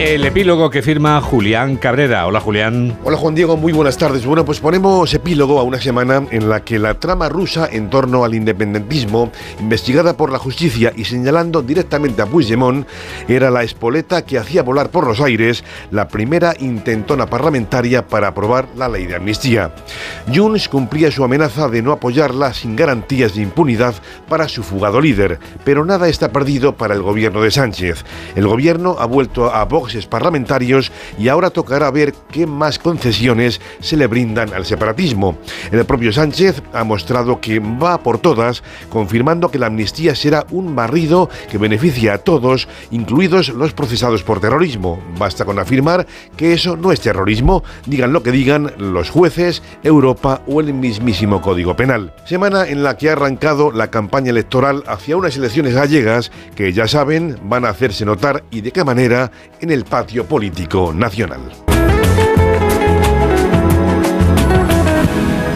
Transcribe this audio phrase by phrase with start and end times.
[0.00, 2.26] El epílogo que firma Julián Cabrera.
[2.26, 2.98] Hola Julián.
[3.04, 4.24] Hola Juan Diego, muy buenas tardes.
[4.24, 8.24] Bueno, pues ponemos epílogo a una semana en la que la trama rusa en torno
[8.24, 12.88] al independentismo, investigada por la justicia y señalando directamente a Puigdemont,
[13.28, 18.68] era la espoleta que hacía volar por los aires la primera intentona parlamentaria para aprobar
[18.76, 19.74] la ley de amnistía.
[20.34, 23.94] Junts cumplía su amenaza de no apoyarla sin garantías de impunidad
[24.30, 28.06] para su fugado líder, pero nada está perdido para el gobierno de Sánchez.
[28.34, 33.96] El gobierno ha vuelto a Vox parlamentarios y ahora tocará ver qué más concesiones se
[33.96, 35.38] le brindan al separatismo.
[35.70, 40.74] El propio Sánchez ha mostrado que va por todas, confirmando que la amnistía será un
[40.74, 45.02] barrido que beneficia a todos, incluidos los procesados por terrorismo.
[45.18, 50.42] Basta con afirmar que eso no es terrorismo, digan lo que digan los jueces, Europa
[50.46, 52.14] o el mismísimo Código Penal.
[52.24, 56.86] Semana en la que ha arrancado la campaña electoral hacia unas elecciones gallegas que ya
[56.86, 61.69] saben van a hacerse notar y de qué manera en el patio político nacional.